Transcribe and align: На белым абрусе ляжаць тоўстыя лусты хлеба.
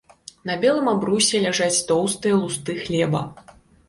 На 0.49 0.53
белым 0.63 0.87
абрусе 0.93 1.41
ляжаць 1.43 1.83
тоўстыя 1.91 2.39
лусты 2.39 2.77
хлеба. 2.87 3.21